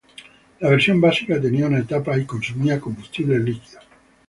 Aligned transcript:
La 0.61 0.71
versión 0.71 0.99
básica 0.99 1.39
tenía 1.39 1.67
una 1.67 1.77
etapa 1.77 2.17
y 2.17 2.25
consumía 2.25 2.79
combustible 2.81 3.37
líquido. 3.37 3.79